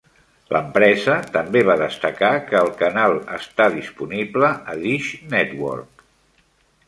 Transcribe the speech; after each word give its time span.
L'empresa 0.55 1.17
també 1.35 1.61
va 1.67 1.75
destacar 1.81 2.31
que 2.47 2.57
el 2.61 2.71
canal 2.79 3.13
està 3.37 3.67
disponible 3.75 4.51
a 4.73 4.77
Dish 4.87 5.11
Network. 5.35 6.05